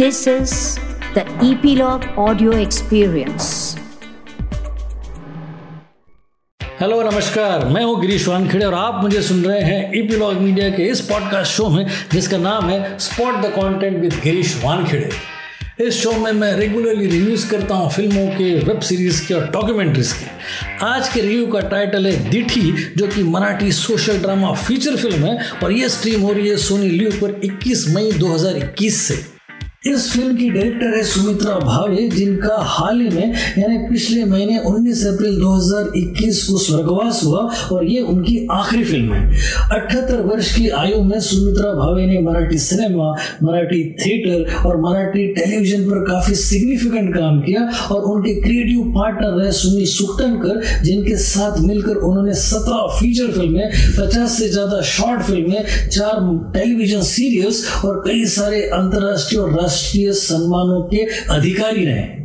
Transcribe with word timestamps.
This 0.00 0.26
is 0.26 0.52
the 1.14 1.22
Epilogue 1.46 2.04
Audio 2.16 2.52
Experience. 2.58 3.48
Hello 6.80 7.02
नमस्कार। 7.02 7.64
मैं 7.64 7.82
हूँ 7.84 8.00
गिरीश 8.00 8.28
वानखेड़े 8.28 8.64
और 8.66 8.74
आप 8.74 9.02
मुझे 9.02 9.22
सुन 9.22 9.42
रहे 9.44 9.60
हैं 9.60 9.90
ईपीलॉग 9.94 10.34
मीडिया 10.34 10.68
के 10.70 10.82
इस 10.82 11.00
पॉडकास्ट 11.00 11.52
शो 11.52 11.68
में, 11.68 11.84
जिसका 12.12 12.36
नाम 12.36 12.70
है 12.70 12.98
spot 12.98 13.34
the 13.34 13.50
content 13.56 14.00
with 14.00 14.14
Girish 14.24 14.54
Wankhede. 14.64 15.10
इस 15.86 16.02
शो 16.02 16.12
में 16.12 16.32
मैं 16.32 16.52
रेगुलरली 16.52 17.06
रिव्यूज़ 17.06 17.48
करता 17.50 17.74
हूँ 17.74 17.90
फ़िल्मों 17.90 18.26
के 18.28 18.54
वेब 18.58 18.80
सीरीज़ 18.80 19.26
के 19.28 19.34
और 19.34 19.46
डॉक्यूमेंट्रीज 19.50 20.12
के। 20.12 20.26
आज 20.86 21.08
के 21.08 21.20
रिव्यू 21.20 21.46
का 21.46 21.60
टाइटल 21.68 22.06
है 22.06 22.30
दिठी 22.30 22.72
जो 22.96 23.06
कि 23.06 23.22
Marathi 23.22 23.72
social 23.72 24.18
drama 24.18 24.52
feature 24.52 24.96
film 24.96 25.24
है, 25.24 25.50
और 25.64 25.72
ये 25.72 25.88
स्ट्रीम 25.88 26.20
हो 26.20 26.32
रही 26.32 26.48
है 26.48 26.56
सोनी 26.56 26.88
लिव 26.88 27.18
पर 27.22 27.40
21 27.44 27.86
मई 27.94 28.10
2021 28.12 29.00
से। 29.08 29.39
इस 29.86 30.10
फ़िल्म 30.12 30.36
की 30.36 30.48
डायरेक्टर 30.50 30.96
है 30.96 31.02
सुमित्रा 31.02 31.54
भावे, 31.58 32.08
जिनका 32.08 32.56
हाल 32.60 33.00
ही 33.00 33.08
में, 33.08 33.34
यानी 33.58 33.76
पिछले 33.88 34.24
महीने 34.24 34.58
19 34.60 35.04
अप्रैल 35.06 35.36
2021 35.40 36.42
को 36.48 36.58
स्वर्गवास 36.58 37.20
हुआ 37.24 37.40
और 37.72 37.84
ये 37.84 38.00
उनकी 38.00 38.36
आखिरी 38.52 38.84
फ़िल्म 38.84 39.12
है। 39.12 39.38
अठहत्तर 39.72 40.20
वर्ष 40.22 40.52
की 40.56 40.68
आयु 40.80 41.02
में 41.02 41.20
सुमित्रा 41.20 41.72
भावे 41.74 42.04
ने 42.06 42.18
मराठी 42.20 42.58
सिनेमा, 42.58 43.12
मराठी 43.42 43.82
थिएटर 44.00 44.66
और 44.68 44.80
मराठी 44.80 45.26
टेलीविज़न 45.34 45.88
पर 45.90 46.04
काफ़ी 46.10 46.34
सिग्निफिकेंट 46.34 47.14
काम 47.14 47.40
किया 47.40 47.62
और 47.94 48.02
उनके 48.02 48.34
क्रिएटिव 48.42 48.92
पार्टनर 48.98 49.40
रहे 49.40 49.52
सुनील 49.52 49.86
सुक्टनकर 49.86 50.82
जिनके 50.84 51.16
साथ 51.24 51.58
मिलकर 51.62 52.02
उन्होंने 52.10 52.34
सत्रह 52.42 52.98
फीचर 52.98 53.32
फ़िल्में 53.38 53.70
पचास 53.98 54.38
से 54.38 54.48
ज़्यादा 54.48 54.82
शॉर्ट 54.92 55.22
फ़िल्में 55.22 55.88
चार 55.88 56.20
टेलीविज़न 56.54 57.02
सीरियल्स 57.14 57.64
और 57.84 58.02
कई 58.06 58.24
सारे 58.36 58.62
अंतर्राष्ट्रीय 58.74 59.40
और 59.40 59.68
राष्ट्रीय 59.70 60.12
सम्मानों 60.12 60.82
के 60.82 60.96
अधिकारी 61.34 61.84
रहे। 61.84 62.20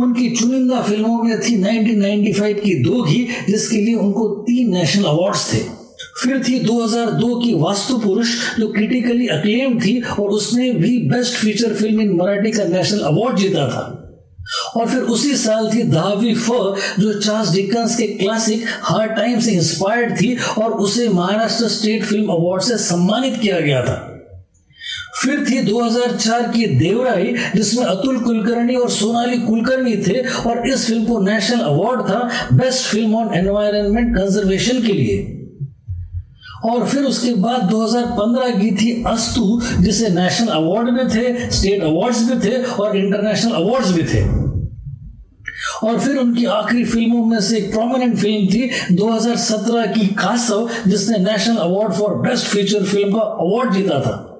उनकी 0.00 0.30
चुनिंदा 0.30 0.82
फ़िल्मों 0.82 1.22
में 1.22 1.40
थी 1.40 1.56
1995 1.56 2.54
की 2.54 2.74
दो 2.74 3.02
घी 3.02 3.28
जिसके 3.48 3.76
लिए 3.76 3.94
उनको 3.94 4.28
तीन 4.28 4.74
नेशनल 4.74 5.04
अवार्ड्स 5.04 5.54
थे। 5.54 5.58
फिर 6.22 6.44
थी 6.48 6.58
2002 6.58 7.44
की 7.44 7.54
वास्तु 7.54 7.98
पुरुष, 7.98 8.28
जो 8.58 8.68
क्रिटिकली 8.68 9.26
अक्लेम 9.26 9.80
थी 9.80 10.00
और 10.00 10.28
उसने 10.28 10.70
भी 10.70 10.98
best 10.98 11.34
feature 11.34 11.74
film 11.74 12.00
in 12.00 12.12
Marathi 12.12 12.50
का 12.50 12.64
नेशनल 12.64 13.00
अवार्ड 13.00 13.36
जीता 13.36 13.68
था। 13.68 14.00
और 14.76 14.88
फिर 14.88 15.00
उसी 15.00 15.34
साल 15.36 15.70
थी 15.74 15.82
दावी 15.82 16.34
फ, 16.34 16.48
जो 17.00 17.20
चार्ल्स 17.20 17.52
डिकन्स 17.52 17.96
के 17.96 18.06
क्लासिक 18.06 18.64
हार्ड 18.68 19.12
टाइम 19.16 19.40
से 19.40 19.52
इंस्पायर्ड 19.52 20.20
थी 20.20 20.36
और 20.58 20.72
उसे 20.72 21.08
महाराष्ट्र 21.08 21.68
स्टेट 21.68 22.04
फ़िल्म 22.04 22.26
अवार्ड 22.28 22.62
से 22.62 22.76
सम्मानित 22.78 23.38
किया 23.42 23.60
गया 23.60 23.82
था। 23.82 24.10
फिर 25.24 25.44
थी 25.50 25.62
2004 25.62 26.42
की 26.52 26.66
देवराई, 26.66 27.34
जिसमें 27.56 27.84
अतुल 27.84 28.20
कुलकर्णी 28.20 28.74
और 28.74 28.90
सोनाली 28.90 29.38
कुलकर्णी 29.38 29.96
थे, 29.96 30.20
और 30.20 30.68
इस 30.68 30.86
फ़िल्म 30.86 31.04
को 31.04 31.20
नेशनल 31.20 31.60
अवार्ड 31.60 32.00
था 32.00 32.30
best 32.52 32.84
film 32.84 33.14
on 33.14 33.34
environment 33.34 34.16
conservation 34.16 34.82
के 34.82 34.92
लिए। 34.92 35.40
और 36.64 36.86
फिर 36.86 37.02
उसके 37.02 37.34
बाद 37.34 37.62
2015 37.62 38.50
की 38.60 38.70
थी 38.70 39.04
अस्तु, 39.06 39.60
जिसे 39.80 40.08
नेशनल 40.08 40.48
अवार्ड 40.48 40.90
भी 40.90 41.04
थे 41.14 41.50
स्टेट 41.50 41.82
अवार्ड्स 41.82 42.30
भी 42.30 42.48
थे, 42.48 42.62
और 42.62 42.96
इंटरनेशनल 42.96 43.52
अवार्ड्स 43.52 43.90
भी 43.90 44.02
थे। 44.02 44.44
और 45.86 45.98
फिर 46.00 46.16
उनकी 46.16 46.44
आखिरी 46.44 46.84
फ़िल्मों 46.84 47.24
में 47.26 47.40
से 47.40 47.58
एक 47.58 47.72
प्रोमिनेंट 47.72 48.16
फ़िल्म 48.16 48.46
थी 48.46 48.70
2017 48.92 49.86
की 49.86 50.06
कासव 50.06 50.68
जिसने 50.86 51.18
national 51.18 51.56
award 51.56 51.92
for 51.92 52.14
best 52.14 52.46
feature 52.46 52.84
film 52.84 53.12
का 53.12 53.20
अवार्ड 53.20 53.72
जीता 53.72 54.00
था। 54.00 54.33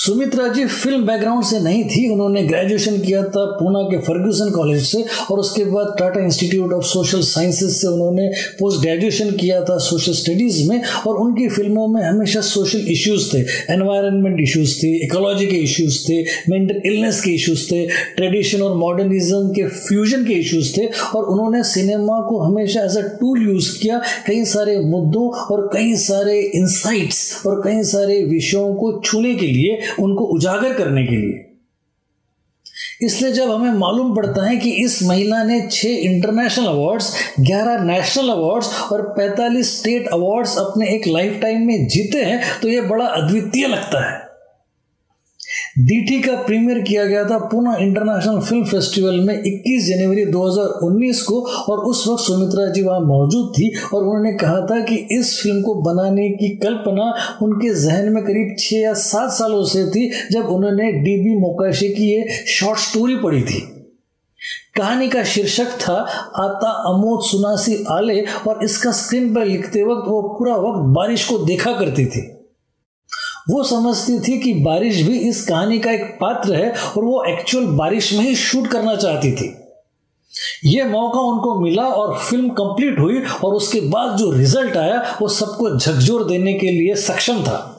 सुमित्रा 0.00 0.46
जी 0.48 0.64
फ़िल्म 0.64 1.04
बैकग्राउंड 1.06 1.44
से 1.44 1.58
नहीं 1.60 1.82
थी, 1.84 2.08
उन्होंने 2.08 2.42
ग्रेजुएशन 2.42 2.96
किया 3.00 3.22
था 3.22 3.44
पूना 3.56 3.80
के 3.82 3.98
फर्ग्यूसन 3.98 4.50
कॉलेज 4.50 4.82
से 4.82 5.04
और 5.30 5.38
उसके 5.38 5.64
बाद 5.64 5.94
Tata 5.98 6.20
institute 6.20 6.72
of 6.72 6.84
social 6.84 7.20
sciences 7.20 7.70
से 7.70 7.88
उन्होंने 7.88 8.28
पोस्ट 8.58 8.80
ग्रेजुएशन 8.80 9.30
किया 9.30 9.60
था 9.64 9.76
सोशल 9.78 10.12
स्टडीज़ 10.12 10.68
में 10.68 10.82
और 11.06 11.16
उनकी 11.16 11.48
फ़िल्मों 11.48 11.86
में 11.88 12.02
हमेशा 12.02 12.40
सोशल 12.40 12.86
इश्यूज़ 12.90 13.28
थे 13.34 13.40
एनवायरनमेंट 13.72 14.40
इश्यूज़ 14.40 14.78
थे 14.82 14.94
इकोलॉजी 15.04 15.46
के 15.46 15.56
इश्यूज़ 15.56 15.98
थे 16.08 16.20
मेंटल 16.50 16.80
इलनेस 16.86 17.20
के 17.20 17.30
इश्यूज़ 17.30 17.66
थे 17.72 17.84
ट्रेडिशन 18.16 18.62
और 18.62 18.76
मॉडर्निज्म 18.76 19.48
के 19.50 19.66
फ्यूजन 19.68 20.24
के 20.24 20.34
इश्यूज़ 20.34 20.72
थे 20.78 20.86
और 21.14 21.24
उन्होंने 21.24 21.62
सिनेमा 21.64 22.20
को 22.28 22.38
हमेशा 22.38 22.84
एज 22.84 22.96
अ 22.96 23.02
टूल 23.20 23.42
यूज़ 23.42 23.70
किया, 23.78 24.00
कई 24.26 24.44
सारे 24.44 24.78
मुद्दों 24.78 25.28
और 25.54 25.68
कई 25.74 25.94
सारे 25.98 26.40
इंसाइट्स 26.54 27.46
और 27.46 27.60
कई 27.64 27.82
सारे 27.84 28.22
विषयों 28.24 28.74
को 28.74 28.92
छूने 29.04 29.34
के 29.34 29.46
लिए 29.46 29.78
उनको 29.98 30.24
उजागर 30.24 30.74
करने 30.74 31.04
के 31.06 31.16
लिए। 31.16 31.46
इसलिए 33.02 33.32
जब 33.32 33.50
हमें 33.50 33.72
मालूम 33.72 34.16
पड़ता 34.16 34.46
है 34.46 34.56
कि 34.56 34.70
इस 34.70 35.02
महिला 35.02 35.42
ने 35.44 35.60
छह 35.72 35.88
इंटरनेशनल 35.88 36.66
अवार्ड्स 36.66 37.12
ग्यारह 37.40 37.82
नेशनल 37.82 38.28
अवार्ड्स 38.28 38.72
और 38.92 39.02
पैंतालीस 39.02 39.78
स्टेट 39.78 40.08
अवार्ड्स 40.08 40.56
अपने 40.58 40.88
एक 40.88 41.06
लाइफ 41.06 41.38
टाइम 41.42 41.66
में 41.66 41.86
जीते 41.86 42.24
हैं 42.24 42.40
तो 42.62 42.68
यह 42.68 42.82
बड़ा 42.82 43.06
अद्वितीय 43.06 43.66
लगता 43.66 44.10
है। 44.10 44.29
डीटी 45.78 46.20
का 46.20 46.34
प्रीमियर 46.36 46.78
किया 46.80 47.04
गया 47.04 47.24
था 47.24 47.38
पूना 47.38 47.76
इंटरनेशनल 47.80 48.40
फ़िल्म 48.40 48.64
फेस्टिवल 48.64 49.20
में 49.20 49.42
21 49.42 49.84
जनवरी 49.86 50.24
2019 50.26 51.20
को 51.22 51.40
और 51.40 51.78
उस 51.78 52.04
वक्त 52.08 52.22
सुमित्रा 52.22 52.66
जी 52.66 52.82
वहाँ 52.82 53.00
मौजूद 53.00 53.52
थी 53.58 53.70
और 53.94 54.02
उन्होंने 54.02 54.32
कहा 54.32 54.60
था 54.60 54.80
कि 54.80 54.96
इस 55.12 55.42
फ़िल्म 55.42 55.62
को 55.62 55.74
बनाने 55.74 56.28
की 56.28 56.48
कल्पना 56.56 57.36
उनके 57.42 57.74
जहन 57.74 58.12
में 58.12 58.24
करीब 58.24 58.56
छः 58.58 58.76
या 58.76 58.94
सात 58.94 59.30
सालों 59.30 59.64
से 59.64 59.84
थी 59.86 60.10
जब 60.32 60.46
उन्होंने 60.46 60.92
डी 60.92 61.16
बी 61.24 61.38
मोकाशी 61.38 61.88
की 61.88 62.10
ये 62.10 62.44
शॉर्ट 62.46 62.78
स्टोरी 62.78 63.16
पढ़ी 63.16 63.42
थी। 63.42 63.60
कहानी 64.76 65.08
का 65.08 65.24
शीर्षक 65.24 65.66
था 65.80 65.94
आता 66.36 66.70
अमोद 66.90 67.20
सुनासी 67.22 67.84
आले 67.90 68.20
और 68.20 68.64
इसका 68.64 68.92
स्क्रीन 68.92 69.34
पर 69.34 69.44
लिखते 69.44 69.82
वक्त 69.82 70.08
वो 70.08 70.22
पूरा 70.22 70.56
वक्त 70.56 70.94
बारिश 70.96 71.24
को 71.24 71.38
देखा 71.38 71.72
करती 71.72 72.06
थी। 72.06 72.39
वो 73.50 73.62
समझती 73.64 74.18
थी 74.20 74.38
कि 74.38 74.52
बारिश 74.54 75.00
भी 75.02 75.18
इस 75.18 75.44
कहानी 75.46 75.78
का 75.78 75.92
एक 75.92 76.04
पात्र 76.20 76.54
है 76.54 76.70
और 76.70 77.04
वो 77.04 77.22
एक्चुअल 77.24 77.66
बारिश 77.66 78.12
में 78.12 78.20
ही 78.20 78.34
शूट 78.34 78.66
करना 78.66 78.96
चाहती 78.96 79.32
थी। 79.32 79.54
ये 80.64 80.84
मौका 80.84 81.20
उनको 81.20 81.54
मिला 81.60 81.82
और 81.82 82.16
फ़िल्म 82.18 82.48
कंप्लीट 82.48 82.98
हुई 82.98 83.22
और 83.44 83.54
उसके 83.54 83.80
बाद 83.80 84.16
जो 84.16 84.30
रिज़ल्ट 84.30 84.76
आया, 84.76 85.18
वो 85.22 85.28
सबको 85.28 85.78
झकझोर 85.78 86.24
देने 86.24 86.52
के 86.52 86.70
लिए 86.70 86.94
सक्षम 86.94 87.42
था। 87.42 87.76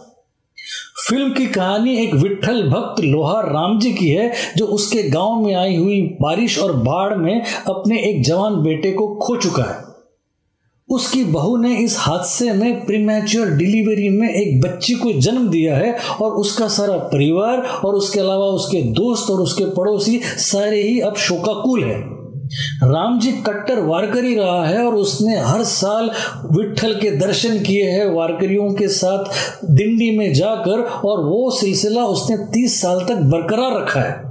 फ़िल्म 1.10 1.34
की 1.34 1.46
कहानी 1.46 1.96
एक 1.98 2.14
विठल 2.14 2.64
भक्त 2.64 3.04
लोहार 3.04 3.46
राम 3.46 3.80
जी 3.80 3.94
की 3.94 4.10
है, 4.10 4.32
जो 4.58 4.66
उसके 4.66 5.04
गाँव 5.04 5.36
में 5.36 5.54
आई 5.56 5.76
हुई 5.76 6.02
बारिश 6.22 6.60
और 6.60 6.74
बाढ़ 6.74 7.16
में 7.16 7.42
अपने 7.44 8.02
एक 8.02 8.24
जवान 8.24 8.56
बेटे 8.56 8.92
को 8.92 9.08
खो 9.16 9.36
चुका 9.36 9.64
है। 9.64 9.91
उसकी 10.92 11.24
बहू 11.24 11.58
ने 11.58 11.76
इस 11.76 11.96
हादसे 12.00 12.52
में 12.52 12.86
प्रीमैच्योर 12.86 13.48
डिलीवरी 13.48 14.10
में 14.10 14.30
एक 14.30 14.62
बच्ची 14.62 14.94
को 14.94 15.14
जन्म 15.14 15.50
दिया 15.50 15.78
है 15.78 15.98
और 16.22 16.32
उसका 16.32 16.68
सारा 16.68 16.98
परिवार 16.98 17.58
और 17.58 17.96
उसके 17.96 18.20
अलावा 18.20 18.46
उसके 18.46 18.82
दोस्त 18.82 19.30
और 19.30 19.40
उसके 19.40 19.66
पड़ोसी 19.66 20.20
सारे 20.24 20.82
ही 20.82 21.00
अब 21.00 21.16
शोकाकुल 21.16 21.84
है। 21.84 22.22
राम 22.84 23.20
जी 23.20 23.32
कट्टर 23.32 23.80
वारकरी 23.80 24.36
रहा 24.36 24.66
है 24.66 24.86
और 24.86 24.96
उसने 24.96 25.38
हर 25.38 25.64
साल 25.64 26.12
विठल 26.58 26.94
के 26.94 27.12
दर्शन 27.12 27.60
किए 27.60 27.84
हैं 27.84 28.06
वारकरियों 28.14 28.74
के 28.74 28.88
साथ 28.88 29.24
दिंडी 29.66 30.18
में 30.18 30.34
जाकर 30.34 30.82
और 30.82 31.24
वो 31.24 31.52
सिलसिला 31.52 32.06
उसने 32.06 32.38
तीस 32.38 32.82
साल 32.82 33.06
तक 33.10 33.16
बरकरार 33.16 33.82
रखा 33.82 34.00
है। 34.00 34.31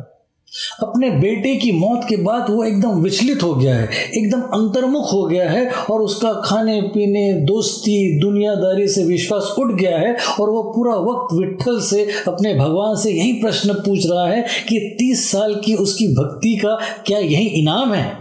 अपने 0.83 1.11
बेटे 1.11 1.55
की 1.57 1.73
मौत 1.73 2.07
के 2.09 2.17
बाद 2.17 2.51
वो 2.51 2.65
एकदम 2.65 3.01
विचलित 3.01 3.43
हो 3.43 3.55
गया 3.55 3.75
है, 3.75 3.89
एकदम 4.15 4.41
अंतर्मुख 4.41 5.13
हो 5.13 5.25
गया 5.27 5.51
है 5.51 5.71
और 5.71 6.01
उसका 6.03 6.33
खाने 6.45 6.81
पीने, 6.83 7.33
दोस्ती, 7.33 8.21
दुनियादारी 8.21 8.89
से 8.89 9.05
विश्वास 9.05 9.55
उठ 9.59 9.73
गया 9.73 9.99
है 9.99 10.17
और 10.41 10.51
वो 10.51 10.63
पूरा 10.63 10.95
वक्त 10.97 11.35
विठल 11.35 11.81
से, 11.81 12.05
अपने 12.29 12.55
भगवान 12.55 12.97
से 12.97 13.11
यही 13.11 13.33
प्रश्न 13.33 13.75
पूछ 13.75 14.07
रहा 14.07 14.27
है 14.27 14.43
कि 14.69 14.79
तीस 14.99 15.31
साल 15.31 15.55
की 15.55 15.75
उसकी 15.75 16.09
भक्ति 16.09 16.57
का 16.57 16.79
क्या 17.07 17.19
यही 17.19 17.47
इनाम 17.47 17.95
है? 17.95 18.19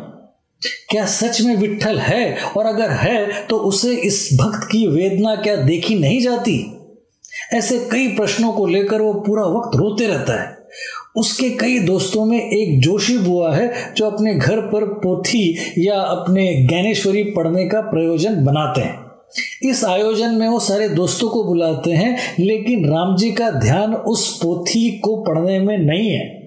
क्या 0.89 1.05
सच 1.05 1.41
में 1.41 1.55
विठल 1.55 1.97
है? 1.97 2.37
और 2.57 2.65
अगर 2.65 2.89
है 2.89 3.45
तो 3.47 3.57
उसे 3.57 3.95
इस 3.95 4.29
भक्त 4.33 4.67
की 4.71 4.87
वेदना 4.87 5.35
क्या 5.35 5.55
देखी 5.55 5.95
नहीं 5.95 6.21
जाती? 6.21 6.75
ऐसे 7.53 7.79
कई 7.91 8.07
प्रश्नों 8.07 8.51
को 8.53 8.67
लेकर 8.67 9.01
वो 9.01 9.13
पूरा 9.13 9.43
वक्त 9.43 9.77
रोते 9.77 10.07
रहता 10.07 10.41
है। 10.41 10.58
उसके 11.15 11.49
कई 11.49 11.79
दोस्तों 11.79 12.25
में 12.25 12.51
एक 12.51 12.81
जोशी 12.81 13.17
बुआ 13.17 13.55
है 13.55 13.93
जो 13.97 14.05
अपने 14.05 14.33
घर 14.33 14.59
पर 14.59 14.85
पोथी 14.85 15.73
या 15.77 16.01
अपने 16.01 16.67
ज्ञानेश्वरी 16.67 17.23
पढ़ने 17.23 17.69
का 17.69 17.81
प्रयोजन 17.81 18.45
बनाते 18.45 18.81
हैं। 18.81 19.09
इस 19.63 19.83
आयोजन 19.83 20.29
में 20.29 20.47
वो 20.47 20.59
सारे 20.59 20.89
दोस्तों 20.89 21.29
को 21.29 21.43
बुलाते 21.43 21.91
हैं, 21.91 22.35
लेकिन 22.39 22.89
राम 22.89 23.15
जी 23.15 23.31
का 23.31 23.51
ध्यान 23.51 23.95
उस 23.95 24.37
पोथी 24.37 24.99
को 24.99 25.17
पढ़ने 25.17 25.59
में 25.59 25.77
नहीं 25.77 26.09
है। 26.09 26.39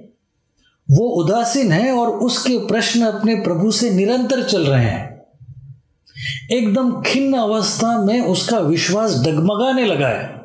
वो 0.91 1.07
उदासीन 1.07 1.73
है 1.73 1.93
और 1.93 2.09
उसके 2.09 2.59
प्रश्न 2.59 3.03
अपने 3.03 3.35
प्रभु 3.35 3.71
से 3.71 3.91
निरंतर 3.91 4.43
चल 4.43 4.67
रहे 4.67 4.85
हैं। 4.85 5.23
एकदम 6.53 7.03
खिन्न 7.03 7.35
अवस्था 7.35 8.05
में 8.05 8.21
उसका 8.21 8.59
विश्वास 8.59 9.23
डगमगाने 9.27 9.85
लगा 9.85 10.09
है। 10.09 10.42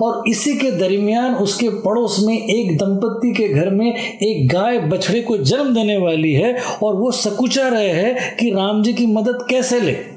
और 0.00 0.28
इसी 0.28 0.54
के 0.54 0.70
दरमियान 0.70 1.34
उसके 1.34 1.68
पड़ोस 1.68 2.16
में 2.26 2.46
एक 2.46 2.76
दंपत्ति 2.76 3.32
के 3.32 3.48
घर 3.48 3.70
में 3.70 3.94
एक 3.96 4.48
गाय 4.48 4.78
बछड़े 4.78 5.20
को 5.20 5.38
जन्म 5.38 5.74
देने 5.74 5.96
वाली 5.96 6.32
है 6.32 6.56
और 6.82 6.96
वो 6.96 7.10
सकुचा 7.10 7.68
रहे 7.68 7.88
हैं 7.88 8.36
कि 8.36 8.50
राम 8.50 8.82
जी 8.82 8.92
की 8.92 9.06
मदद 9.06 9.46
कैसे 9.50 9.80
ले 9.80 10.16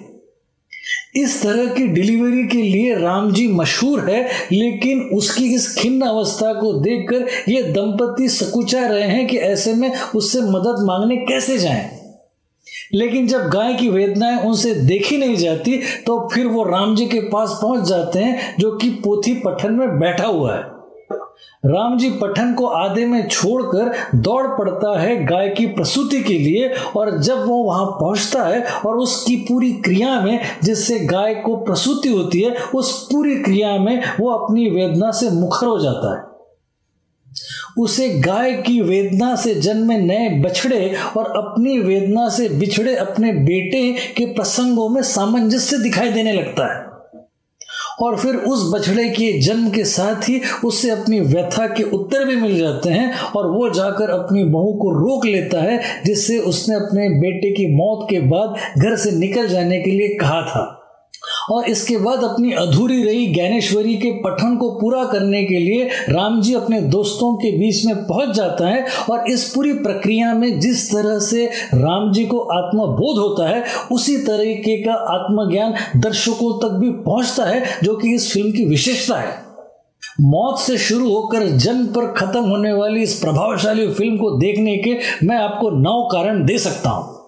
इस 1.16 1.44
तरह 1.44 1.66
की 1.66 1.88
डिलीवरी 1.88 2.48
के 2.48 2.62
लिए 2.62 2.96
राम 2.96 3.34
जी 3.34 3.48
मशहूर 3.48 4.10
है, 4.10 4.30
लेकिन 4.52 5.02
उसकी 5.02 5.56
इस 5.56 5.76
खिन्न 5.76 6.02
अवस्था 6.02 6.54
को 6.54 6.74
देखकर 6.74 7.52
ये 7.52 7.64
दंपति 7.64 8.30
सकुचा 8.30 8.88
रहे 8.88 9.04
हैं 9.04 9.28
कि 9.28 9.38
ऐसे 9.38 9.74
में 9.74 9.92
उससे 10.16 10.42
मदद 10.42 10.76
मांगने 10.80 11.18
कैसे 11.18 11.58
जाएँ। 11.58 11.99
लेकिन 12.94 13.28
जब 13.28 13.48
गाय 13.48 13.74
की 13.74 13.90
वेदनाएँ 13.90 14.38
उनसे 14.38 14.74
देखी 14.74 15.18
नहीं 15.18 15.36
जाती 15.36 15.78
तो 16.06 16.18
फिर 16.34 16.48
वो 16.48 16.64
राम 16.64 16.96
जी 16.96 17.06
के 17.06 17.20
पास 17.22 17.60
पहुँच 17.62 17.88
जाते 17.88 18.20
हैं, 18.20 18.56
जो 18.60 18.72
कि 18.72 18.90
पोथी 18.90 19.34
पठन 19.34 19.74
में 19.74 20.00
बैठा 20.00 20.26
हुआ 20.26 20.56
है। 20.56 20.64
राम 21.66 21.98
जी 21.98 22.10
पठन 22.10 22.54
को 22.54 22.66
आधे 22.66 23.06
में 23.06 23.28
छोड़कर 23.28 23.92
दौड़ 24.18 24.48
पड़ता 24.48 25.00
है 25.00 25.26
गाय 25.26 25.50
की 25.50 25.66
प्रसूति 25.68 26.22
के 26.22 26.34
लिए, 26.34 26.70
और 26.98 27.18
जब 27.18 27.46
वो 27.46 27.58
वहाँ 27.64 27.86
पहुँचता 27.86 28.44
है, 28.44 28.62
और 28.86 28.98
उसकी 28.98 29.36
पूरी 29.36 29.72
क्रिया 29.74 30.20
में 30.22 30.40
जिससे 30.64 31.00
गाय 31.00 31.36
को 31.36 31.56
प्रसूति 31.56 32.10
होती 32.10 32.42
है, 32.42 32.56
उस 32.76 33.08
पूरी 33.12 33.36
क्रिया 33.36 33.78
में 33.78 34.02
वो 34.20 34.32
अपनी 34.32 34.70
वेदना 34.70 35.12
से 35.12 35.30
मुखर 35.30 35.68
हो 35.68 35.80
जाता 35.80 36.16
है। 36.16 36.29
उसे 37.80 38.10
गाय 38.10 38.54
की 38.54 38.82
वेदना 38.82 39.36
से 39.36 39.56
जन्मे 39.56 39.98
नए 39.98 40.30
बछड़े 40.30 40.96
और 41.18 41.26
अपनी 41.26 41.80
वेदना 41.80 42.30
से 42.30 42.50
बिछड़े 42.50 42.96
अपने 42.96 43.34
बेटे 43.34 44.14
के 44.18 44.26
प्रसंगों 44.26 44.90
में 44.90 45.02
सामंजस्य 45.02 45.78
दिखाई 45.78 46.10
देने 46.10 46.34
लगता 46.34 46.74
है। 46.74 46.90
और 48.02 48.18
फिर 48.18 48.36
उस 48.36 48.74
बछड़े 48.74 49.10
के 49.10 49.40
जन्म 49.40 49.70
के 49.70 49.84
साथ 49.84 50.30
ही 50.30 50.42
उससे 50.66 50.90
अपनी 50.90 51.20
व्यथा 51.20 51.68
के 51.68 51.84
उत्तर 51.84 52.26
भी 52.26 52.36
मिल 52.36 52.58
जाते 52.58 52.90
हैं 52.90 53.20
और 53.20 53.48
वो 53.48 53.70
जाकर 53.70 54.10
अपनी 54.10 54.44
बहू 54.44 54.74
को 54.74 54.92
रोक 54.92 55.26
लेता 55.26 55.62
है, 55.62 56.04
जिससे 56.06 56.40
उसने 56.40 56.76
अपने 56.76 57.10
बेटे 57.10 57.52
की 57.52 57.76
मौत 57.76 58.08
के 58.10 58.20
बाद 58.20 58.56
घर 58.82 58.96
से 58.96 59.12
निकल 59.12 59.48
जाने 59.48 59.82
के 59.82 59.92
लिए 59.92 60.08
कहा 60.08 60.42
था। 60.42 60.79
और 61.52 61.66
इसके 61.66 61.98
बाद 61.98 62.24
अपनी 62.24 62.52
अधूरी 62.54 63.04
रही 63.04 63.26
ज्ञानेश्वरी 63.28 63.96
के 63.96 64.12
पठन 64.12 64.56
को 64.58 64.70
पूरा 64.72 65.04
करने 65.04 65.44
के 65.44 65.60
लिए 65.60 65.90
राम 66.10 66.42
जी 66.42 66.54
अपने 66.54 66.82
दोस्तों 66.82 67.34
के 67.36 67.52
बीच 67.52 67.86
में 67.86 67.96
पहुँच 67.96 68.36
जाता 68.36 68.68
है 68.68 68.86
और 69.10 69.30
इस 69.32 69.50
पूरी 69.50 69.74
प्रक्रिया 69.74 70.34
में 70.34 70.60
जिस 70.60 70.90
तरह 70.92 71.20
से 71.20 71.46
राम 71.74 72.12
जी 72.12 72.26
को 72.26 72.40
आत्मबोध 72.40 73.20
होता 73.20 73.50
है, 73.50 73.64
उसी 73.92 74.18
तरीके 74.18 74.78
का 74.78 74.94
आत्मज्ञान 74.94 75.74
दर्शकों 75.96 76.52
तक 76.60 76.74
भी 76.76 76.90
पहुँचता 76.90 77.46
है, 77.46 77.64
जो 77.84 77.96
कि 77.96 78.16
इस 78.16 78.32
फ़िल्म 78.34 78.52
की 78.52 78.66
विशेषता 78.66 79.20
है। 79.20 79.38
मौत 80.22 80.60
से 80.60 80.78
शुरू 80.78 81.10
होकर 81.10 81.48
जन्म 81.48 81.86
पर 81.86 82.12
खत्म 82.12 82.40
होने 82.40 82.74
वाली 82.74 83.04
इस 83.04 83.14
प्रभावशाली 83.16 83.88
फ़िल्म 83.88 84.18
को 84.18 84.32
देखने 84.32 84.78
के 84.78 84.98
मैं 85.28 85.38
आपको 85.38 85.70
नौ 85.70 86.02
कारण 86.12 86.46
दे 86.46 86.58
सकता 86.58 86.90
हूँ। 86.90 87.19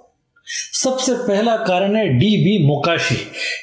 सबसे 0.74 1.14
पहला 1.18 1.56
कारण 1.58 1.96
है 1.96 2.08
डी 2.10 2.36
बी 2.38 2.58
मोकाशी। 2.66 3.16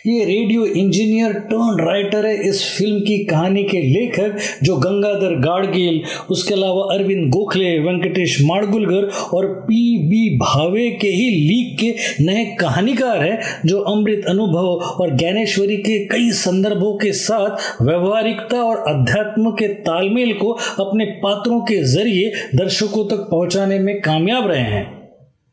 ये 0.07 0.25
रेडियो 0.25 0.65
इंजीनियर 0.67 1.33
टर्न 1.51 1.81
राइटर 1.81 2.27
है 2.27 2.49
इस 2.49 2.63
फ़िल्म 2.77 3.01
की 3.01 3.19
कहानी 3.25 3.65
के 3.65 3.81
लेखक 3.83 4.39
जो 4.63 4.77
गंगाधर 4.77 5.35
गाड़गिल, 5.41 6.03
उसके 6.31 6.55
अलावा 6.55 6.83
अरविंद 6.95 7.29
गोखले, 7.31 7.79
वेंकटेश 7.79 8.39
माड़गुलगर 8.43 9.09
और 9.35 9.47
पी 9.61 9.99
बी 10.09 10.29
भावे 10.39 10.89
के 10.91 11.09
ही 11.09 11.29
लीक 11.31 11.77
के 11.79 12.25
नए 12.25 12.45
कहानीकार 12.61 13.23
हैं 13.23 13.39
जो 13.67 13.81
अमृत 13.81 14.25
अनुभव 14.29 14.67
और 15.03 15.17
ज्ञानेश्वरी 15.17 15.77
के 15.77 15.99
कई 16.07 16.31
संदर्भों 16.33 16.97
के 16.97 17.13
साथ 17.13 17.83
व्यवहारिकता 17.83 18.63
और 18.63 18.85
अध्यात्म 18.89 19.51
के 19.51 19.69
तालमेल 19.83 20.33
को 20.35 20.53
अपने 20.81 21.05
पात्रों 21.23 21.61
के 21.61 21.83
ज़रिए 21.85 22.33
दर्शकों 22.55 23.05
तक 23.05 23.29
पहुँचाने 23.31 23.79
में 23.79 24.01
कामयाब 24.01 24.51
रहे 24.51 24.63
हैं। 24.63 24.98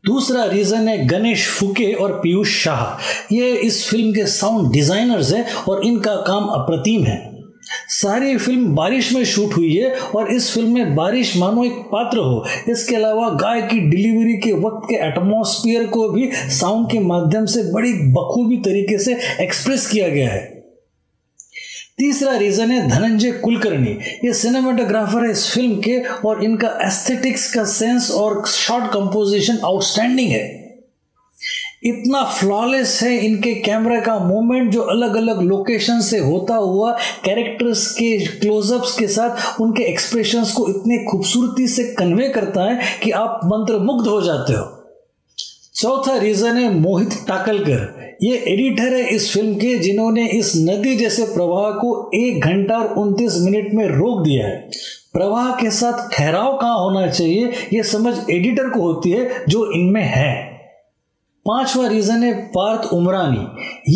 दूसरा 0.05 0.43
रीज़न 0.45 0.87
है 0.87 1.05
गणेश 1.07 1.47
फुके 1.49 1.91
और 1.93 2.11
पीयूष 2.13 2.57
शाह। 2.63 3.35
ये 3.35 3.51
इस 3.57 3.87
फ़िल्म 3.89 4.11
के 4.13 4.25
साउंड 4.27 4.71
डिज़ाइनर्स 4.73 5.31
हैं 5.33 5.45
और 5.63 5.85
इनका 5.85 6.15
काम 6.27 6.47
अप्रतिम 6.59 7.03
है। 7.03 7.33
सारी 7.89 8.37
फ़िल्म 8.37 8.75
बारिश 8.75 9.11
में 9.13 9.23
शूट 9.25 9.55
हुई 9.57 9.73
है 9.75 9.91
और 10.15 10.31
इस 10.31 10.51
फ़िल्म 10.53 10.73
में 10.73 10.95
बारिश 10.95 11.35
मानो 11.37 11.63
एक 11.63 11.77
पात्र 11.91 12.17
हो। 12.17 12.45
इसके 12.69 12.95
अलावा 12.95 13.29
गाय 13.31 13.61
की 13.61 13.79
डिलीवरी 13.89 14.33
के 14.37 14.51
वक्त 14.53 14.87
के 14.89 14.95
एटमॉस्फेयर 15.07 15.85
को 15.87 16.07
भी 16.09 16.29
साउंड 16.33 16.89
के 16.91 16.99
माध्यम 16.99 17.45
से 17.45 17.63
बड़ी 17.71 17.93
बखूबी 18.11 18.57
तरीके 18.57 18.97
से 18.97 19.17
एक्सप्रेस 19.41 19.87
किया 19.87 20.07
गया 20.07 20.29
है। 20.29 20.54
तीसरा 21.99 22.35
रीजन 22.37 22.71
है 22.71 22.87
धनंजय 22.89 23.31
कुलकर्णी। 23.31 23.91
ये 24.25 24.33
सिनेमाटोग्राफर 24.33 25.25
है 25.25 25.31
इस 25.31 25.51
फ़िल्म 25.51 25.75
के 25.75 25.99
और 26.27 26.43
इनका 26.43 26.69
एस्थेटिक्स 26.81 27.53
का 27.53 27.63
सेंस 27.63 28.11
और 28.11 28.45
शॉर्ट 28.47 28.85
कंपोजिशन 28.85 29.59
आउटस्टैंडिंग 29.65 30.31
है। 30.31 30.43
इतना 31.83 32.23
फ्लॉलेस 32.23 32.99
है 33.03 33.17
इनके 33.17 33.53
कैमरा 33.55 33.99
का 34.01 34.19
मूवमेंट 34.19 34.71
जो 34.71 34.81
अलग 34.81 35.15
अलग 35.15 35.41
लोकेशन 35.41 36.01
से 36.01 36.19
होता 36.19 36.55
हुआ 36.55 36.91
कैरेक्टर्स 37.25 37.91
के 37.91 38.17
क्लोजअप्स 38.39 38.97
के 38.99 39.07
साथ 39.07 39.61
उनके 39.61 39.83
एक्सप्रेशंस 39.83 40.51
को 40.51 40.67
इतने 40.69 41.03
खूबसूरती 41.11 41.67
से 41.67 41.83
कन्वे 41.93 42.29
करता 42.29 42.71
है 42.71 42.99
कि 43.03 43.11
आप 43.11 43.41
मंत्र 43.45 43.79
मुग्ध 43.79 44.07
हो 44.07 44.21
जाते 44.21 44.53
हो। 44.53 44.84
चौथा 45.75 46.17
रीजन 46.17 46.57
है 46.57 46.73
मोहित 46.73 47.09
टाकलकर। 47.27 48.17
ये 48.23 48.35
एडिटर 48.47 48.93
है 48.93 49.07
इस 49.07 49.33
फ़िल्म 49.33 49.55
के, 49.55 49.77
जिन्होंने 49.77 50.27
इस 50.27 50.53
नदी 50.55 50.95
जैसे 50.95 51.23
प्रवाह 51.23 51.71
को 51.71 52.11
एक 52.15 52.45
घंटा 52.45 52.77
और 52.77 52.93
उनतीस 52.93 53.37
मिनट 53.41 53.73
में 53.73 53.85
रोक 53.87 54.21
दिया 54.23 54.47
है। 54.47 54.69
प्रवाह 55.13 55.51
के 55.51 55.71
साथ 55.71 56.09
ठहराव 56.13 56.57
कहाँ 56.57 56.77
होना 56.79 57.07
चाहिए, 57.07 57.51
ये 57.73 57.83
समझ 57.83 58.15
एडिटर 58.31 58.69
को 58.69 58.81
होती 58.81 59.11
है, 59.11 59.45
जो 59.49 59.71
इनमें 59.71 60.03
है। 60.03 60.33
पांचवा 61.45 61.87
रीजन 61.87 62.23
है 62.23 62.33
पार्थ 62.33 62.93
उमरानी। 62.93 63.45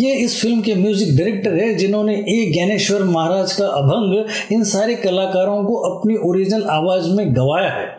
ये 0.01 0.13
इस 0.13 0.41
फ़िल्म 0.41 0.61
के 0.61 0.75
म्यूज़िक 0.75 1.17
डायरेक्टर 1.17 1.53
है, 1.53 1.73
जिन्होंने 1.73 2.15
ए 2.15 2.51
ज्ञानेश्वर 2.53 3.03
महाराज 3.03 3.53
का 3.53 3.65
अभंग 3.65 4.53
इन 4.53 4.63
सारे 4.63 4.95
कलाकारों 4.95 5.63
को 5.63 5.75
अपनी 5.75 6.15
ओरिजिनल 6.15 6.63
आवाज़ 6.63 7.09
में 7.09 7.35
गवाया 7.35 7.71
है। 7.71 7.98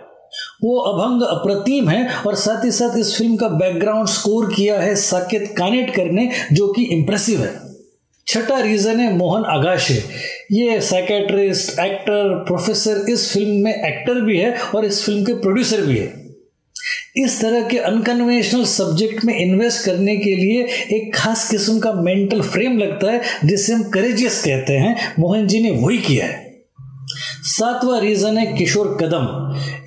वो 0.62 0.78
अभंग 0.78 1.22
अप्रतिम 1.22 1.88
है 1.88 2.08
और 2.26 2.34
साथ 2.34 2.64
ही 2.64 2.70
साथ 2.70 2.98
इस 2.98 3.16
फ़िल्म 3.18 3.36
का 3.36 3.48
बैकग्राउंड 3.48 4.08
स्कोर 4.08 4.52
किया 4.54 4.80
है 4.80 4.94
साकेत 4.94 5.54
कानेटकर 5.58 6.04
ने, 6.04 6.30
जो 6.52 6.68
कि 6.68 6.82
इम्प्रेसिव 6.82 7.40
है। 7.40 7.70
छठा 8.26 8.60
रीजन 8.60 9.00
है 9.00 9.16
मोहन 9.16 9.44
आगाशे। 9.44 10.04
ये 10.52 10.80
साइकेट्रिस्ट 10.80 11.78
एक्टर 11.78 12.44
प्रोफेसर 12.46 13.04
इस 13.10 13.32
फ़िल्म 13.32 13.64
में 13.64 13.72
एक्टर 13.72 14.20
भी 14.20 14.38
है 14.38 14.54
और 14.74 14.84
इस 14.84 15.04
फ़िल्म 15.04 15.24
के 15.24 15.32
प्रोड्यूसर 15.32 15.80
भी 15.80 15.99
है। 15.99 16.20
इस 17.16 17.40
तरह 17.40 17.68
के 17.68 17.78
अनकन्वेंशनल 17.78 18.64
सब्जेक्ट 18.64 19.25
में 19.25 19.37
इन्वेस्ट 19.37 19.84
करने 19.84 20.16
के 20.16 20.34
लिए 20.34 20.62
एक 20.92 21.14
खास 21.14 21.50
किस्म 21.50 21.78
का 21.78 21.92
मेंटल 21.92 22.40
फ्रेम 22.42 22.78
लगता 22.78 23.10
है, 23.12 23.20
जिसे 23.44 23.72
हम 23.72 23.82
करेजियस 23.82 24.44
कहते 24.44 24.72
हैं। 24.72 25.14
मोहन 25.18 25.46
जी 25.46 25.60
ने 25.62 25.70
वही 25.70 25.99
किया 25.99 26.26
है। 26.26 26.50
सातवां 27.42 28.00
रीजन 28.00 28.38
है 28.38 28.46
किशोर 28.58 28.99
कदम। 29.00 29.26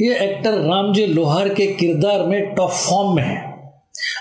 ये 0.04 0.16
एक्टर 0.16 0.52
रामजे 0.52 1.06
लोहार 1.06 1.50
के 1.50 1.68
किरदार 1.68 2.24
में 2.24 2.56
टॉप 2.56 2.72
फॉर्म 2.72 3.16
में 3.16 3.24
है। 3.24 3.54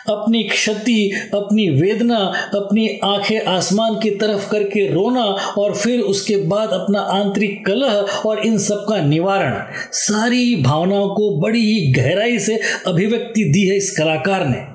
अपनी 0.08 0.42
क्षति, 0.42 1.12
अपनी 1.34 1.68
वेदना, 1.68 2.16
अपनी 2.54 3.00
आँखें 3.04 3.44
आसमान 3.44 3.94
की 3.94 4.10
तरफ़ 4.10 4.50
करके 4.50 4.92
रोना 4.92 5.24
और 5.58 5.74
फिर 5.74 6.00
उसके 6.00 6.36
बाद 6.36 6.68
अपना 6.68 7.00
आंतरिक 7.00 7.66
कलह 7.66 7.88
और 8.26 8.46
इन 8.46 8.58
सब 8.58 8.86
का 8.88 9.00
निवारण। 9.00 9.64
सारी 9.92 10.56
भावनाओं 10.56 11.08
को 11.08 11.40
बड़ी 11.40 11.72
ही 11.72 11.92
गहराई 11.92 12.38
से 12.38 12.60
अभिव्यक्ति 12.86 13.44
दी 13.44 13.68
है 13.68 13.76
इस 13.76 13.98
कलाकार 13.98 14.46
ने। 14.46 14.71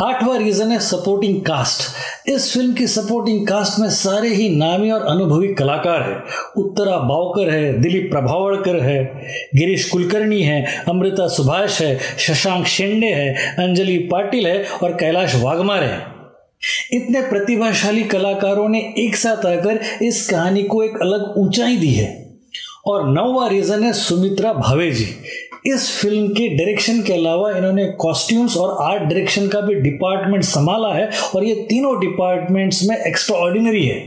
आठवां 0.00 0.38
रीजन 0.38 0.70
है 0.70 0.78
सपोर्टिंग 0.78 1.42
कास्ट 1.42 1.82
इस 2.28 2.52
फ़िल्म 2.52 2.72
की 2.72 2.86
सपोर्टिंग 2.86 3.46
कास्ट 3.46 3.78
में 3.78 3.90
सारे 3.90 4.28
ही 4.28 4.48
नामी 4.56 4.90
और 4.90 5.02
अनुभवी 5.02 5.48
कलाकार 5.48 6.02
हैं। 6.02 6.22
उत्तरा 6.56 6.96
बावकर 6.96 7.50
है, 7.50 7.80
दिलीप 7.80 8.08
प्रभावड़कर 8.12 8.80
है, 8.80 9.04
गिरीश 9.54 9.90
कुलकर्णी 9.90 10.42
है, 10.42 10.84
अमृता 10.88 11.28
सुभाष 11.28 11.82
है, 11.82 11.98
शशांक 12.18 12.66
शेंडे 12.66 13.06
है, 13.06 13.34
अंजलि 13.52 13.98
पाटिल 13.98 14.46
है 14.46 14.64
और 14.82 14.92
कैलाश 14.92 15.34
वाघमार 15.34 15.82
है। 15.82 16.06
इतने 16.92 17.20
प्रतिभाशाली 17.20 18.02
कलाकारों 18.02 18.68
ने 18.68 18.94
एक 18.98 19.16
साथ 19.16 19.46
आकर 19.46 20.04
इस 20.04 20.28
कहानी 20.28 20.62
को 20.62 20.82
एक 20.82 20.96
अलग 21.02 21.34
ऊंचाई 21.38 21.76
दी 21.76 21.92
है। 21.94 22.38
और 22.86 23.08
नौवा 23.08 23.48
रीजन 23.48 23.82
है 23.82 23.92
सुमित्रा 23.92 24.52
भावे 24.52 24.90
जी। 24.90 25.16
इस 25.66 26.00
फ़िल्म 26.00 26.28
के 26.28 26.48
डायरेक्शन 26.48 27.02
के 27.02 27.12
अलावा 27.12 27.50
इन्होंने 27.50 27.84
कॉस्ट्यूम्स 27.86 28.56
और 28.56 28.76
आर्ट 28.82 29.02
डायरेक्शन 29.02 29.48
का 29.48 29.60
भी 29.60 29.74
डिपार्टमेंट 29.74 30.44
संभाला 30.44 30.94
है 30.94 31.10
और 31.36 31.44
ये 31.44 31.54
तीनों 31.54 32.00
डिपार्टमेंट्स 32.00 32.82
में 32.82 32.96
एक्स्ट्रा 32.96 33.36
ऑर्डिनरी 33.36 33.86
है। 33.86 34.00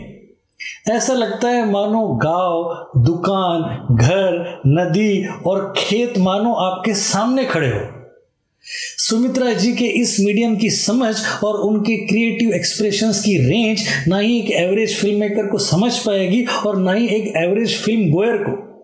ऐसा 0.89 1.13
लगता 1.13 1.49
है 1.49 1.71
मानो 1.71 2.07
गाँव, 2.07 2.87
दुकान, 3.05 3.95
घर, 3.95 4.61
नदी 4.67 5.25
और 5.45 5.73
खेत 5.77 6.17
मानो 6.17 6.53
आपके 6.53 6.93
सामने 6.93 7.45
खड़े 7.45 7.67
हो। 7.67 7.81
सुमित्रा 8.97 9.53
जी 9.53 9.73
के 9.73 9.85
इस 9.85 10.17
मीडियम 10.19 10.55
की 10.55 10.69
समझ 10.69 11.15
और 11.43 11.55
उनके 11.55 11.97
क्रिएटिव 11.97 12.53
एक्सप्रेशंस 12.53 13.21
की 13.21 13.37
रेंज 13.37 13.87
ना 14.07 14.17
ही 14.17 14.39
एक 14.39 14.51
एवरेज 14.51 14.99
फ़िल्म 14.99 15.19
मेकर 15.19 15.47
को 15.47 15.57
समझ 15.57 15.97
पाएगी 15.97 16.45
और 16.67 16.77
ना 16.77 16.93
ही 16.93 17.07
एक 17.07 17.33
एवरेज 17.37 17.81
फ़िल्म 17.81 18.11
गोयर 18.11 18.37
को। 18.37 18.74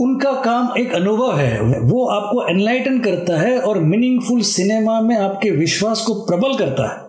उनका 0.00 0.32
काम 0.32 0.74
एक 0.78 0.92
अनुभव 0.92 1.36
है। 1.36 1.60
वो 1.60 2.06
आपको 2.06 2.48
एनलाइटन 2.48 2.98
करता 3.00 3.40
है 3.40 3.58
और 3.60 3.78
मीनिंगफुल 3.78 4.40
सिनेमा 4.40 5.00
में 5.00 5.16
आपके 5.16 5.50
विश्वास 5.50 6.00
को 6.00 6.14
प्रबल 6.14 6.54
करता 6.54 6.92
है। 6.92 7.08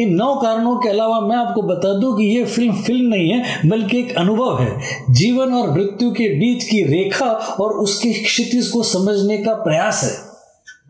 इन 0.00 0.14
नौ 0.14 0.34
कारणों 0.34 0.76
के 0.76 0.88
अलावा 0.88 1.20
मैं 1.20 1.36
आपको 1.36 1.62
बता 1.62 2.00
दूँ 2.00 2.18
कि 2.18 2.24
यह 2.24 2.46
फ़िल्म 2.46 2.72
फ़िल्म 2.72 3.08
नहीं 3.08 3.30
है, 3.30 3.68
बल्कि 3.68 3.98
एक 3.98 4.16
अनुभव 4.16 4.62
है। 4.62 4.80
जीवन 5.10 5.52
और 5.52 5.70
मृत्यु 5.70 6.10
के 6.10 6.28
बीच 6.28 6.64
की 6.64 6.82
रेखा 6.82 7.30
और 7.30 7.72
उसके 7.72 8.12
क्षितिज 8.12 8.68
को 8.68 8.82
समझने 8.82 9.38
का 9.38 9.54
प्रयास 9.54 10.04
है। 10.04 10.30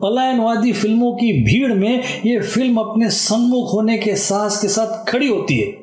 पलायनवादी 0.01 0.73
फ़िल्मों 0.73 1.11
की 1.11 1.43
भीड़ 1.43 1.73
में 1.73 2.03
यह 2.25 2.41
फ़िल्म 2.41 2.77
अपने 2.77 3.09
सम्मुख 3.09 3.73
होने 3.73 3.97
के 3.97 4.15
साहस 4.15 4.61
के 4.61 4.67
साथ 4.67 5.11
खड़ी 5.11 5.27
होती 5.27 5.59
है। 5.59 5.80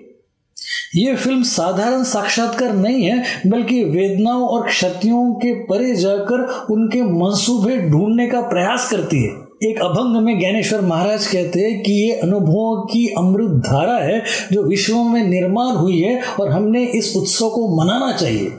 यह 0.96 1.16
फ़िल्म 1.16 1.42
साधारण 1.42 2.02
साक्षात्कार 2.02 2.72
नहीं 2.72 3.02
है, 3.02 3.24
बल्कि 3.46 3.84
वेदनाओं 3.84 4.48
और 4.48 4.66
क्षतियों 4.66 5.34
के 5.34 5.52
परे 5.54 5.94
जाकर 5.94 6.66
उनके 6.70 7.02
मंसूबे 7.02 7.76
ढूँढने 7.76 8.26
का 8.26 8.40
प्रयास 8.40 8.90
करती 8.90 9.22
है। 9.22 9.48
एक 9.70 9.80
अभंग 9.82 10.22
में 10.22 10.38
ज्ञानेश्वर 10.38 10.80
महाराज 10.80 11.26
कहते 11.26 11.60
हैं 11.60 11.82
कि 11.82 11.92
ये 11.92 12.12
अनुभवों 12.12 12.86
की 12.86 13.06
अमृत 13.08 13.50
धारा 13.50 13.98
है 13.98 14.22
जो 14.52 14.62
विश्व 14.62 14.96
में 14.96 15.22
निर्माण 15.24 15.74
हुई 15.76 16.00
है 16.00 16.22
और 16.40 16.48
हमने 16.48 16.84
इस 16.84 17.16
उत्सव 17.16 17.48
को 17.48 17.84
मनाना 17.84 18.12
चाहिए। 18.12 18.52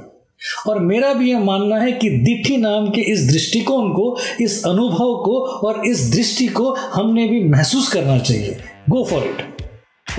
और 0.67 0.79
मेरा 0.79 1.13
भी 1.13 1.31
यह 1.31 1.39
मानना 1.39 1.77
है 1.77 1.91
कि 1.91 2.09
दिठी 2.09 2.57
नाम 2.57 2.89
के 2.89 3.01
इस 3.01 3.31
दृष्टिकोण 3.31 3.89
को, 3.89 4.17
इस 4.41 4.65
अनुभव 4.65 5.15
को 5.25 5.39
और 5.67 5.86
इस 5.86 6.12
दृष्टि 6.12 6.48
को 6.48 6.74
हमने 6.74 7.27
भी 7.27 7.43
महसूस 7.43 7.93
करना 7.93 8.17
चाहिए। 8.17 8.57
Go 8.89 9.03
for 9.03 9.24
it 9.24 9.58